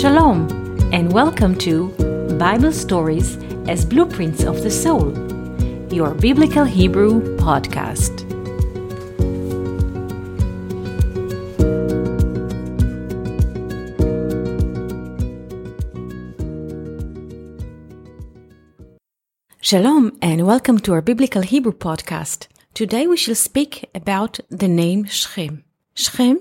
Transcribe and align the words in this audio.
Shalom, 0.00 0.48
and 0.94 1.12
welcome 1.12 1.54
to 1.56 1.88
Bible 2.38 2.72
Stories 2.72 3.36
as 3.68 3.84
Blueprints 3.84 4.44
of 4.44 4.62
the 4.62 4.70
Soul, 4.70 5.12
your 5.92 6.14
Biblical 6.14 6.64
Hebrew 6.64 7.36
podcast. 7.36 8.24
Shalom, 19.60 20.16
and 20.22 20.46
welcome 20.46 20.78
to 20.78 20.94
our 20.94 21.02
Biblical 21.02 21.42
Hebrew 21.42 21.72
podcast. 21.72 22.46
Today 22.72 23.06
we 23.06 23.18
shall 23.18 23.34
speak 23.34 23.90
about 23.94 24.40
the 24.48 24.66
name 24.66 25.04
Shechem. 25.04 25.62
Shechem 25.92 26.40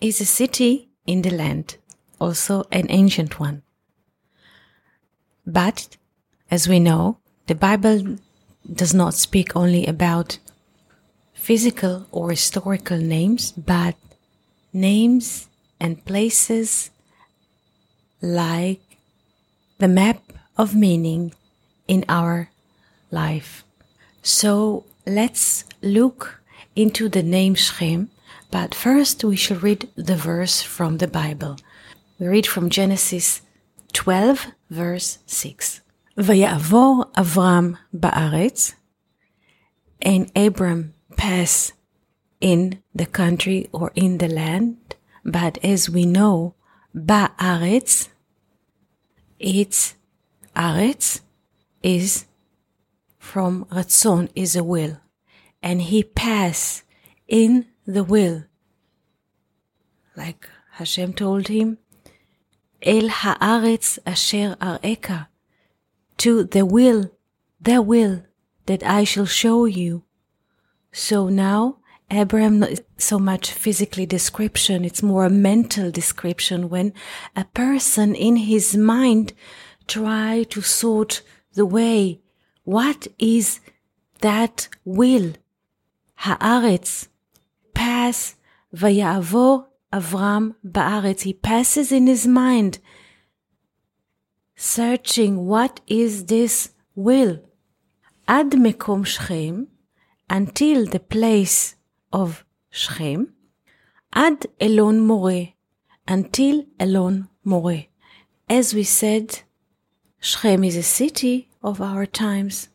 is 0.00 0.20
a 0.20 0.24
city 0.24 0.90
in 1.08 1.22
the 1.22 1.30
land 1.30 1.76
also 2.20 2.64
an 2.70 2.86
ancient 2.88 3.40
one. 3.40 3.62
But, 5.46 5.96
as 6.50 6.68
we 6.68 6.78
know, 6.78 7.18
the 7.46 7.54
Bible 7.54 8.18
does 8.72 8.94
not 8.94 9.14
speak 9.14 9.56
only 9.56 9.86
about 9.86 10.38
physical 11.32 12.06
or 12.12 12.30
historical 12.30 12.98
names, 12.98 13.52
but 13.52 13.96
names 14.72 15.48
and 15.80 16.04
places 16.04 16.90
like 18.20 18.80
the 19.78 19.88
map 19.88 20.22
of 20.56 20.74
meaning 20.74 21.32
in 21.88 22.04
our 22.08 22.50
life. 23.10 23.64
So 24.22 24.84
let's 25.06 25.64
look 25.82 26.40
into 26.76 27.08
the 27.08 27.22
name 27.22 27.54
Shechem, 27.54 28.10
but 28.50 28.74
first 28.74 29.24
we 29.24 29.36
shall 29.36 29.58
read 29.58 29.88
the 29.96 30.16
verse 30.16 30.60
from 30.60 30.98
the 30.98 31.08
Bible. 31.08 31.56
We 32.19 32.27
read 32.27 32.47
from 32.47 32.69
Genesis 32.69 33.41
12, 33.93 34.47
verse 34.69 35.19
6. 35.25 35.81
ויעבור 36.17 37.03
אברהם 37.17 37.73
בארץ, 37.93 38.73
and 40.01 40.31
Abram 40.35 40.93
pass 41.17 41.73
in 42.39 42.79
the 42.93 43.05
country 43.05 43.67
or 43.71 43.91
in 43.95 44.17
the 44.19 44.27
land, 44.27 44.95
but 45.25 45.57
as 45.63 45.89
we 45.89 46.05
know, 46.05 46.53
בארץ, 46.95 48.09
it's 49.39 49.95
aretz 50.55 51.19
is 51.83 52.25
from 53.19 53.65
ratzon 53.65 54.29
is 54.35 54.55
a 54.55 54.63
will, 54.63 54.97
and 55.61 55.81
he 55.81 56.03
pass 56.03 56.83
in 57.27 57.65
the 57.85 58.03
will, 58.03 58.45
like 60.15 60.47
Hashem 60.73 61.13
told 61.13 61.47
him, 61.49 61.77
אל 62.85 63.09
הארץ 63.21 63.99
אשר 64.05 64.53
אראך, 64.61 65.11
to 66.17 66.43
the 66.43 66.65
will, 66.65 67.11
the 67.61 67.81
will 67.81 68.23
that 68.67 68.83
I 68.83 69.03
shall 69.03 69.25
show 69.25 69.65
you. 69.65 70.03
So 70.91 71.29
now, 71.29 71.77
Abraham, 72.09 72.59
not 72.59 72.79
so 72.97 73.19
much 73.19 73.51
physically 73.51 74.05
description, 74.05 74.85
it's 74.85 75.03
more 75.03 75.25
a 75.25 75.29
mental 75.29 75.91
description 75.91 76.69
when 76.69 76.93
a 77.35 77.45
person 77.45 78.15
in 78.15 78.35
his 78.35 78.77
mind 78.77 79.33
try 79.87 80.43
to 80.49 80.61
sort 80.61 81.21
the 81.53 81.65
way. 81.65 82.21
What 82.63 83.07
is 83.19 83.59
that 84.21 84.67
will? 84.85 85.33
Haaretz, 86.19 87.07
pass, 87.73 88.35
ויעבור 88.73 89.68
Avram 89.92 90.54
Ba'aretz, 90.64 91.22
he 91.22 91.32
passes 91.32 91.90
in 91.90 92.06
his 92.06 92.26
mind, 92.26 92.78
searching 94.54 95.46
what 95.46 95.80
is 95.86 96.26
this 96.26 96.70
will. 96.94 97.40
Ad 98.28 98.50
Mekom 98.52 99.04
Shechem, 99.04 99.66
until 100.28 100.86
the 100.86 101.00
place 101.00 101.74
of 102.12 102.44
Shechem, 102.70 103.32
Ad 104.12 104.46
Elon 104.60 105.00
Moreh, 105.00 105.54
until 106.06 106.64
Elon 106.78 107.28
Moreh. 107.44 107.86
As 108.48 108.74
we 108.74 108.84
said, 108.84 109.40
Shechem 110.20 110.62
is 110.62 110.76
a 110.76 110.82
city 110.84 111.48
of 111.62 111.80
our 111.80 112.06
times. 112.06 112.68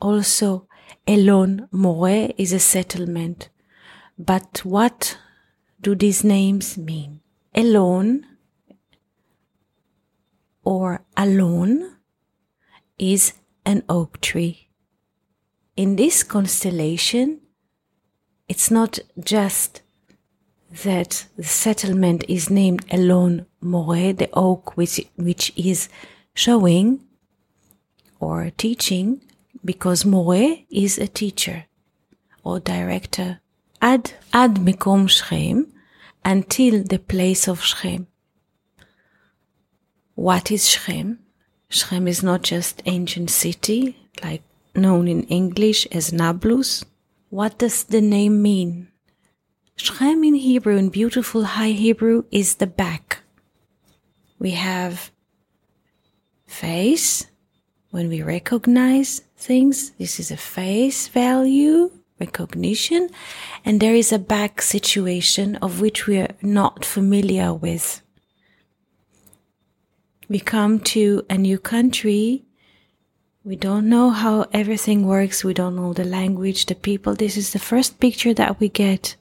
Also, 0.00 0.66
Elon 1.06 1.68
More 1.70 2.30
is 2.36 2.52
a 2.52 2.58
settlement. 2.58 3.50
But 4.18 4.64
what 4.64 5.16
do 5.80 5.94
these 5.94 6.24
names 6.24 6.76
mean? 6.76 7.20
Alone 7.54 8.26
or 10.62 11.02
Alon 11.16 11.96
is 12.98 13.32
an 13.64 13.82
oak 13.88 14.20
tree. 14.20 14.68
In 15.76 15.96
this 15.96 16.22
constellation, 16.22 17.40
it's 18.48 18.70
not 18.70 18.98
just 19.18 19.82
that 20.84 21.26
the 21.36 21.44
settlement 21.44 22.24
is 22.28 22.50
named 22.50 22.84
Elon 22.90 23.46
Moreh, 23.60 24.12
the 24.12 24.28
oak 24.32 24.76
which, 24.76 25.00
which 25.16 25.52
is 25.56 25.88
showing 26.34 27.00
or 28.20 28.50
teaching, 28.56 29.22
because 29.64 30.04
More 30.04 30.58
is 30.70 30.98
a 30.98 31.08
teacher 31.08 31.64
or 32.44 32.60
director 32.60 33.40
ad 33.80 34.12
ad 34.32 34.56
Mekom 34.56 35.08
Shechem, 35.08 35.66
until 36.24 36.82
the 36.82 36.98
place 36.98 37.48
of 37.48 37.62
Shechem. 37.62 38.06
What 40.14 40.50
is 40.50 40.68
Shechem? 40.68 41.18
Shechem 41.68 42.06
is 42.06 42.22
not 42.22 42.42
just 42.42 42.82
ancient 42.84 43.30
city, 43.30 43.96
like 44.22 44.42
known 44.74 45.08
in 45.08 45.22
English 45.24 45.86
as 45.92 46.12
Nablus. 46.12 46.84
What 47.30 47.58
does 47.58 47.84
the 47.84 48.00
name 48.00 48.42
mean? 48.42 48.88
Shechem 49.76 50.24
in 50.24 50.34
Hebrew, 50.34 50.76
in 50.76 50.90
beautiful 50.90 51.44
High 51.44 51.70
Hebrew, 51.70 52.24
is 52.30 52.56
the 52.56 52.66
back. 52.66 53.20
We 54.38 54.50
have 54.50 55.10
face, 56.46 57.26
when 57.90 58.08
we 58.08 58.22
recognize 58.22 59.22
things, 59.36 59.92
this 59.92 60.20
is 60.20 60.30
a 60.30 60.36
face 60.36 61.08
value 61.08 61.90
recognition, 62.20 63.08
and 63.64 63.80
there 63.80 63.94
is 63.94 64.12
a 64.12 64.18
back 64.18 64.62
situation 64.62 65.56
of 65.56 65.80
which 65.80 66.06
we 66.06 66.18
are 66.18 66.34
not 66.42 66.84
familiar 66.84 67.52
with. 67.52 68.02
We 70.28 70.38
come 70.38 70.78
to 70.94 71.24
a 71.28 71.36
new 71.36 71.58
country. 71.58 72.44
We 73.42 73.56
don't 73.56 73.88
know 73.88 74.10
how 74.10 74.46
everything 74.52 75.06
works. 75.06 75.42
We 75.42 75.54
don't 75.54 75.74
know 75.74 75.92
the 75.92 76.04
language, 76.04 76.66
the 76.66 76.76
people. 76.76 77.14
This 77.14 77.36
is 77.36 77.52
the 77.52 77.58
first 77.58 77.98
picture 77.98 78.34
that 78.34 78.60
we 78.60 78.68
get. 78.68 79.16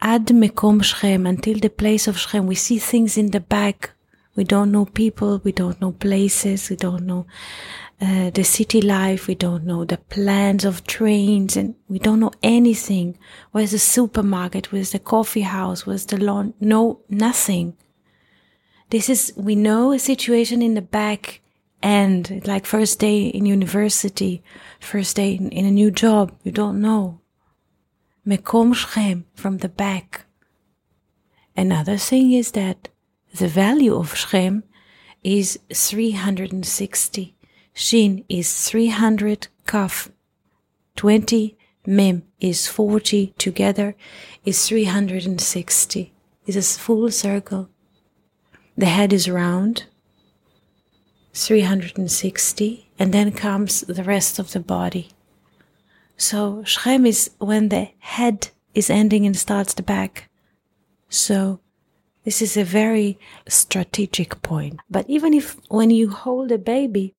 Ad 0.00 0.26
Mekom 0.28 0.82
Shechem, 0.82 1.26
until 1.26 1.58
the 1.58 1.68
place 1.68 2.08
of 2.08 2.18
Shechem, 2.18 2.46
we 2.46 2.54
see 2.54 2.78
things 2.78 3.18
in 3.18 3.32
the 3.32 3.40
back. 3.40 3.90
We 4.36 4.44
don't 4.44 4.72
know 4.72 4.84
people. 4.84 5.40
We 5.44 5.52
don't 5.52 5.80
know 5.80 5.92
places. 5.92 6.68
We 6.68 6.76
don't 6.76 7.06
know 7.06 7.26
uh, 8.00 8.30
the 8.30 8.42
city 8.42 8.82
life. 8.82 9.28
We 9.28 9.34
don't 9.34 9.64
know 9.64 9.84
the 9.84 9.98
plans 9.98 10.64
of 10.64 10.86
trains 10.86 11.56
and 11.56 11.74
we 11.88 11.98
don't 11.98 12.20
know 12.20 12.32
anything. 12.42 13.16
Where's 13.52 13.70
the 13.70 13.78
supermarket? 13.78 14.72
Where's 14.72 14.90
the 14.90 14.98
coffee 14.98 15.42
house? 15.42 15.86
Where's 15.86 16.06
the 16.06 16.18
lawn? 16.18 16.54
No, 16.60 17.00
nothing. 17.08 17.76
This 18.90 19.08
is, 19.08 19.32
we 19.36 19.54
know 19.54 19.92
a 19.92 19.98
situation 19.98 20.62
in 20.62 20.74
the 20.74 20.82
back 20.82 21.40
end, 21.82 22.42
like 22.46 22.66
first 22.66 22.98
day 22.98 23.26
in 23.26 23.46
university, 23.46 24.42
first 24.80 25.16
day 25.16 25.34
in, 25.34 25.50
in 25.50 25.64
a 25.64 25.70
new 25.70 25.90
job. 25.90 26.36
You 26.42 26.52
don't 26.52 26.80
know. 26.80 27.20
Mekom 28.26 28.74
Shechem 28.74 29.26
from 29.34 29.58
the 29.58 29.68
back. 29.68 30.26
Another 31.56 31.96
thing 31.98 32.32
is 32.32 32.52
that 32.52 32.88
the 33.34 33.48
value 33.48 33.96
of 33.96 34.14
Shechem 34.14 34.62
is 35.24 35.58
360. 35.72 37.34
Shin 37.72 38.24
is 38.28 38.68
300, 38.68 39.48
Kaf 39.66 40.10
20, 40.94 41.56
Mem 41.86 42.22
is 42.38 42.68
40, 42.68 43.34
together 43.36 43.96
is 44.44 44.68
360. 44.68 46.12
It's 46.46 46.56
a 46.56 46.80
full 46.80 47.10
circle. 47.10 47.68
The 48.76 48.86
head 48.86 49.12
is 49.12 49.28
round, 49.28 49.84
360, 51.32 52.90
and 52.98 53.12
then 53.12 53.32
comes 53.32 53.80
the 53.80 54.04
rest 54.04 54.38
of 54.38 54.52
the 54.52 54.60
body. 54.60 55.08
So 56.16 56.62
Shechem 56.62 57.04
is 57.04 57.30
when 57.38 57.70
the 57.70 57.88
head 57.98 58.50
is 58.74 58.90
ending 58.90 59.26
and 59.26 59.36
starts 59.36 59.74
the 59.74 59.82
back. 59.82 60.30
So 61.08 61.60
this 62.24 62.40
is 62.40 62.56
a 62.56 62.64
very 62.64 63.18
strategic 63.48 64.42
point. 64.42 64.80
But 64.90 65.08
even 65.08 65.34
if 65.34 65.58
when 65.68 65.90
you 65.90 66.10
hold 66.10 66.50
a 66.52 66.58
baby, 66.58 67.14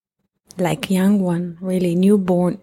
like 0.57 0.90
young 0.90 1.19
one, 1.19 1.57
really 1.62 1.96
newborn, 1.96 2.60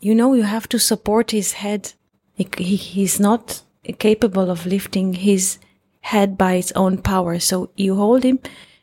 you 0.00 0.14
know, 0.14 0.34
you 0.34 0.42
have 0.42 0.68
to 0.70 0.78
support 0.78 1.30
his 1.30 1.52
head. 1.52 1.92
He, 2.34 2.48
he, 2.58 2.76
he's 2.76 3.20
not 3.20 3.62
capable 3.98 4.50
of 4.50 4.66
lifting 4.66 5.14
his 5.14 5.58
head 6.00 6.36
by 6.36 6.54
its 6.54 6.72
own 6.72 6.98
power. 6.98 7.38
So 7.38 7.70
you 7.76 7.96
hold 7.96 8.22
him 8.22 8.40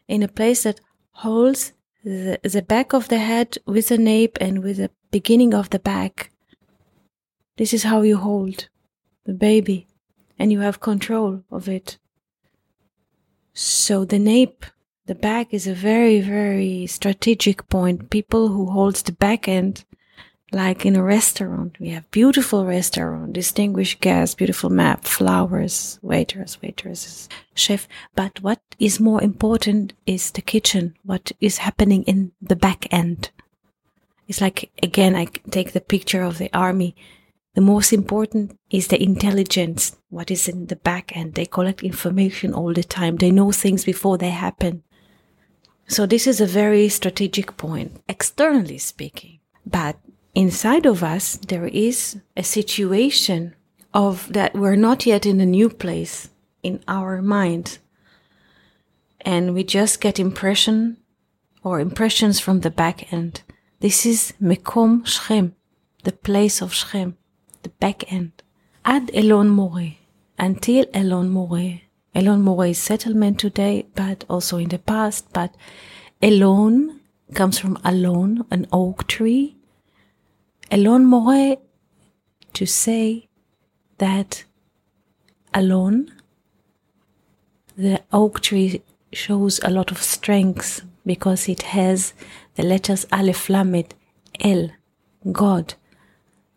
in 0.07 0.23
a 0.23 0.27
place 0.27 0.63
that 0.63 0.79
holds 1.11 1.73
the, 2.03 2.39
the 2.43 2.61
back 2.61 2.93
of 2.93 3.09
the 3.09 3.19
head 3.19 3.57
with 3.65 3.89
the 3.89 3.97
nape 3.97 4.37
and 4.41 4.63
with 4.63 4.77
the 4.77 4.91
beginning 5.11 5.53
of 5.53 5.69
the 5.69 5.79
back. 5.79 6.31
This 7.57 7.73
is 7.73 7.83
how 7.83 8.01
you 8.01 8.17
hold 8.17 8.67
the 9.25 9.33
baby 9.33 9.87
and 10.39 10.51
you 10.51 10.61
have 10.61 10.79
control 10.79 11.43
of 11.51 11.67
it. 11.69 11.97
So 13.53 14.05
the 14.05 14.19
nape, 14.19 14.65
the 15.05 15.15
back 15.15 15.53
is 15.53 15.67
a 15.67 15.73
very, 15.73 16.21
very 16.21 16.87
strategic 16.87 17.67
point. 17.69 18.09
People 18.09 18.49
who 18.49 18.71
holds 18.71 19.01
the 19.03 19.11
back 19.11 19.47
end 19.47 19.83
like 20.51 20.85
in 20.85 20.95
a 20.95 21.03
restaurant. 21.03 21.77
We 21.79 21.89
have 21.89 22.09
beautiful 22.11 22.65
restaurant, 22.65 23.33
distinguished 23.33 24.01
guests, 24.01 24.35
beautiful 24.35 24.69
map, 24.69 25.05
flowers, 25.05 25.97
waiters, 26.01 26.61
waitresses, 26.61 27.29
chef. 27.53 27.87
But 28.15 28.41
what 28.41 28.59
is 28.77 28.99
more 28.99 29.23
important 29.23 29.93
is 30.05 30.31
the 30.31 30.41
kitchen. 30.41 30.95
What 31.03 31.31
is 31.39 31.59
happening 31.59 32.03
in 32.03 32.33
the 32.41 32.55
back 32.55 32.85
end? 32.91 33.31
It's 34.27 34.41
like, 34.41 34.71
again, 34.83 35.15
I 35.15 35.25
take 35.49 35.71
the 35.71 35.81
picture 35.81 36.23
of 36.23 36.37
the 36.37 36.49
army. 36.53 36.95
The 37.53 37.61
most 37.61 37.91
important 37.91 38.57
is 38.69 38.87
the 38.87 39.01
intelligence. 39.01 39.97
What 40.09 40.31
is 40.31 40.47
in 40.47 40.67
the 40.67 40.77
back 40.77 41.15
end? 41.15 41.33
They 41.33 41.45
collect 41.45 41.83
information 41.83 42.53
all 42.53 42.73
the 42.73 42.83
time. 42.83 43.17
They 43.17 43.31
know 43.31 43.51
things 43.51 43.83
before 43.83 44.17
they 44.17 44.29
happen. 44.29 44.83
So 45.87 46.05
this 46.05 46.27
is 46.27 46.39
a 46.39 46.45
very 46.45 46.87
strategic 46.87 47.57
point, 47.57 48.01
externally 48.07 48.77
speaking. 48.77 49.39
But 49.65 49.97
inside 50.33 50.85
of 50.85 51.03
us, 51.03 51.35
there 51.35 51.67
is 51.67 52.21
a 52.37 52.43
situation 52.43 53.55
of 53.93 54.31
that 54.31 54.55
we're 54.55 54.77
not 54.77 55.05
yet 55.05 55.25
in 55.25 55.41
a 55.41 55.45
new 55.45 55.69
place 55.69 56.29
in 56.63 56.81
our 56.87 57.21
mind. 57.21 57.79
And 59.19 59.53
we 59.53 59.65
just 59.65 59.99
get 59.99 60.19
impression 60.19 60.97
or 61.63 61.81
impressions 61.81 62.39
from 62.39 62.61
the 62.61 62.71
back 62.71 63.11
end. 63.11 63.41
This 63.81 64.05
is 64.05 64.33
Mekom 64.41 65.05
Shechem, 65.05 65.55
the 66.03 66.13
place 66.13 66.61
of 66.61 66.73
Shechem, 66.73 67.17
the 67.63 67.69
back 67.69 68.11
end. 68.11 68.31
Ad 68.83 69.11
Elon 69.13 69.49
Moreh, 69.49 69.97
until 70.37 70.85
Elon 70.93 71.29
Moreh. 71.29 71.81
Elon 72.13 72.41
Moreh 72.41 72.69
is 72.69 72.79
settlement 72.79 73.39
today, 73.39 73.85
but 73.95 74.25
also 74.29 74.57
in 74.57 74.69
the 74.69 74.79
past. 74.79 75.31
But 75.33 75.55
Elon 76.21 76.99
comes 77.33 77.57
from 77.59 77.77
Alon, 77.83 78.45
an 78.51 78.67
oak 78.71 79.07
tree, 79.07 79.55
Elon 80.71 81.05
Moreh 81.05 81.57
to 82.53 82.65
say 82.65 83.27
that 83.97 84.45
Alon 85.53 86.11
the 87.77 88.01
oak 88.13 88.41
tree 88.41 88.81
shows 89.11 89.59
a 89.63 89.69
lot 89.69 89.91
of 89.91 90.01
strength 90.01 90.85
because 91.05 91.49
it 91.49 91.63
has 91.63 92.13
the 92.55 92.63
letters 92.63 93.05
Aleph 93.11 93.49
Lamed 93.49 93.93
El, 94.39 94.71
God. 95.31 95.73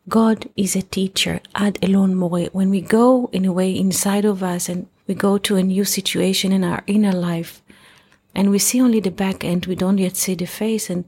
God 0.09 0.51
is 0.55 0.77
a 0.77 0.83
teacher. 0.83 1.41
Ad 1.55 1.79
Elon 1.83 2.15
Moreh. 2.15 2.51
When 2.53 2.69
we 2.69 2.83
go 2.83 3.31
in 3.33 3.47
a 3.47 3.53
way 3.53 3.75
inside 3.75 4.27
of 4.27 4.43
us 4.43 4.69
and 4.69 4.87
we 5.07 5.15
go 5.15 5.39
to 5.39 5.57
a 5.57 5.63
new 5.63 5.85
situation 5.85 6.53
in 6.53 6.63
our 6.63 6.83
inner 6.87 7.13
life 7.13 7.63
and 8.35 8.51
we 8.51 8.59
see 8.59 8.83
only 8.83 9.01
the 9.01 9.11
back 9.11 9.45
end, 9.45 9.65
we 9.65 9.75
don't 9.75 9.99
yet 9.99 10.17
see 10.17 10.35
the 10.35 10.47
face 10.47 10.91
and 10.91 11.05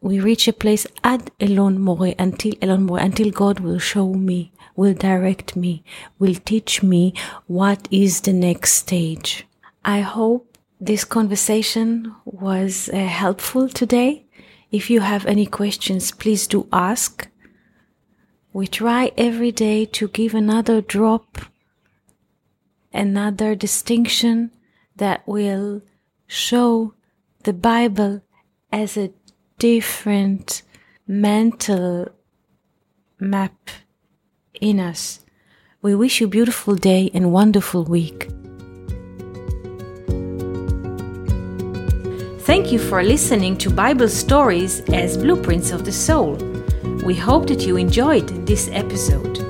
we 0.00 0.20
reach 0.20 0.48
a 0.48 0.52
place 0.52 0.86
ad 1.02 1.30
Elon 1.38 1.78
Moreh 1.78 2.14
until 2.18 2.54
Elon 2.62 2.84
Moreh 2.84 3.02
until 3.02 3.30
God 3.30 3.60
will 3.60 3.78
show 3.78 4.14
me, 4.14 4.52
will 4.74 4.94
direct 4.94 5.54
me, 5.54 5.84
will 6.18 6.34
teach 6.34 6.82
me 6.82 7.12
what 7.46 7.86
is 7.90 8.22
the 8.22 8.32
next 8.32 8.74
stage. 8.74 9.46
I 9.84 10.00
hope 10.00 10.56
this 10.80 11.04
conversation 11.04 12.14
was 12.24 12.88
uh, 12.88 12.96
helpful 12.96 13.68
today. 13.68 14.24
If 14.70 14.88
you 14.88 15.00
have 15.00 15.26
any 15.26 15.46
questions, 15.46 16.10
please 16.10 16.46
do 16.46 16.66
ask. 16.72 17.28
We 18.54 18.68
try 18.68 19.10
every 19.18 19.50
day 19.50 19.84
to 19.84 20.06
give 20.06 20.32
another 20.32 20.80
drop, 20.80 21.38
another 22.92 23.56
distinction 23.56 24.52
that 24.94 25.26
will 25.26 25.82
show 26.28 26.94
the 27.42 27.52
Bible 27.52 28.22
as 28.70 28.96
a 28.96 29.10
different 29.58 30.62
mental 31.04 32.10
map 33.18 33.70
in 34.60 34.78
us. 34.78 35.24
We 35.82 35.96
wish 35.96 36.20
you 36.20 36.28
beautiful 36.28 36.76
day 36.76 37.10
and 37.12 37.32
wonderful 37.32 37.82
week. 37.82 38.28
Thank 42.46 42.70
you 42.70 42.78
for 42.78 43.02
listening 43.02 43.58
to 43.58 43.70
Bible 43.70 44.08
stories 44.08 44.78
as 44.90 45.16
blueprints 45.16 45.72
of 45.72 45.84
the 45.84 45.90
soul. 45.90 46.53
We 47.04 47.14
hope 47.14 47.46
that 47.48 47.66
you 47.66 47.76
enjoyed 47.76 48.46
this 48.46 48.70
episode. 48.72 49.40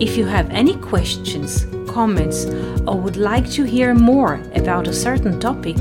If 0.00 0.16
you 0.16 0.24
have 0.24 0.48
any 0.50 0.78
questions, 0.78 1.66
comments, 1.86 2.46
or 2.86 2.98
would 2.98 3.18
like 3.18 3.50
to 3.50 3.64
hear 3.64 3.92
more 3.94 4.40
about 4.54 4.88
a 4.88 4.94
certain 4.94 5.38
topic, 5.38 5.76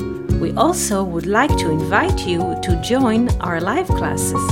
We 0.45 0.53
also 0.57 1.03
would 1.03 1.25
like 1.25 1.57
to 1.57 1.71
invite 1.71 2.27
you 2.27 2.55
to 2.61 2.79
join 2.83 3.29
our 3.41 3.59
live 3.59 3.87
classes. 3.87 4.45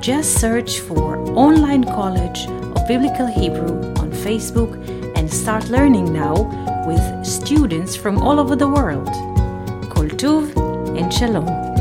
Just 0.00 0.40
search 0.40 0.80
for 0.80 1.18
Online 1.36 1.84
College 1.84 2.46
of 2.46 2.88
Biblical 2.88 3.26
Hebrew 3.26 3.92
on 4.00 4.10
Facebook 4.10 4.72
and 5.14 5.30
start 5.30 5.68
learning 5.68 6.14
now 6.14 6.34
with 6.86 7.26
students 7.26 7.94
from 7.94 8.22
all 8.22 8.40
over 8.40 8.56
the 8.56 8.68
world. 8.68 9.12
Kol 9.90 10.08
Tuv 10.08 10.56
and 10.98 11.12
Shalom. 11.12 11.71